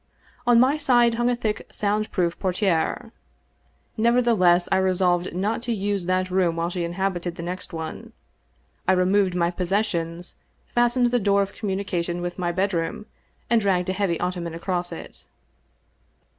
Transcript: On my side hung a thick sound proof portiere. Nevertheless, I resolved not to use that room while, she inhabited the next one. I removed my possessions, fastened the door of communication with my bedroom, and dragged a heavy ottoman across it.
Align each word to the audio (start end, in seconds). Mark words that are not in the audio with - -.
On 0.47 0.59
my 0.59 0.79
side 0.79 1.13
hung 1.13 1.29
a 1.29 1.35
thick 1.35 1.67
sound 1.71 2.09
proof 2.09 2.39
portiere. 2.39 3.11
Nevertheless, 3.97 4.67
I 4.71 4.77
resolved 4.77 5.31
not 5.35 5.61
to 5.61 5.71
use 5.73 6.07
that 6.07 6.31
room 6.31 6.55
while, 6.55 6.71
she 6.71 6.83
inhabited 6.83 7.35
the 7.35 7.43
next 7.43 7.71
one. 7.71 8.11
I 8.87 8.93
removed 8.93 9.35
my 9.35 9.51
possessions, 9.51 10.39
fastened 10.73 11.11
the 11.11 11.19
door 11.19 11.43
of 11.43 11.53
communication 11.53 12.19
with 12.19 12.39
my 12.39 12.51
bedroom, 12.51 13.05
and 13.47 13.61
dragged 13.61 13.89
a 13.91 13.93
heavy 13.93 14.19
ottoman 14.19 14.55
across 14.55 14.91
it. 14.91 15.27